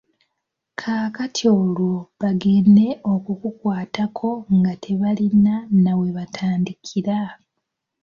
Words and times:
Kaakati 0.79 1.43
olwo 1.57 1.93
bagende 2.21 2.87
okukukwatako 3.13 4.29
nga 4.55 4.73
tebalina 4.83 5.55
nawebatandikira. 5.83 7.17